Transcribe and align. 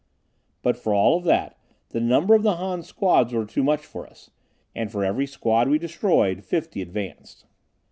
But 0.63 0.77
for 0.77 0.95
all 0.95 1.15
of 1.19 1.25
that, 1.25 1.59
the 1.89 1.99
number 2.01 2.33
of 2.33 2.41
the 2.41 2.55
Han 2.55 2.81
squads 2.81 3.33
were 3.33 3.45
too 3.45 3.63
much 3.63 3.85
for 3.85 4.07
us. 4.07 4.31
And 4.73 4.91
for 4.91 5.05
every 5.05 5.27
squad 5.27 5.69
we 5.69 5.77
destroyed, 5.77 6.43
fifty 6.43 6.81
advanced. 6.81 7.45